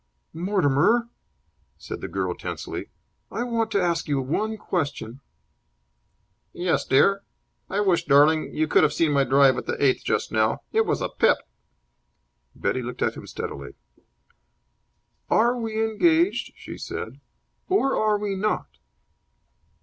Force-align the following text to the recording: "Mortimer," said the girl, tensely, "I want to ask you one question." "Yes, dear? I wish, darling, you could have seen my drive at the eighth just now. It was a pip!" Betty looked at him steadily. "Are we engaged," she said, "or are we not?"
"Mortimer," 0.33 1.09
said 1.77 2.01
the 2.01 2.07
girl, 2.07 2.33
tensely, 2.33 2.87
"I 3.29 3.43
want 3.43 3.69
to 3.73 3.79
ask 3.79 4.07
you 4.07 4.19
one 4.19 4.57
question." 4.57 5.19
"Yes, 6.53 6.83
dear? 6.87 7.21
I 7.69 7.81
wish, 7.81 8.05
darling, 8.05 8.51
you 8.51 8.67
could 8.67 8.81
have 8.81 8.93
seen 8.93 9.11
my 9.11 9.23
drive 9.25 9.57
at 9.59 9.67
the 9.67 9.77
eighth 9.79 10.03
just 10.03 10.31
now. 10.31 10.63
It 10.71 10.87
was 10.87 11.01
a 11.01 11.09
pip!" 11.09 11.37
Betty 12.55 12.81
looked 12.81 13.03
at 13.03 13.13
him 13.13 13.27
steadily. 13.27 13.75
"Are 15.29 15.55
we 15.59 15.79
engaged," 15.83 16.53
she 16.55 16.79
said, 16.79 17.19
"or 17.69 17.95
are 17.95 18.17
we 18.17 18.35
not?" 18.35 18.79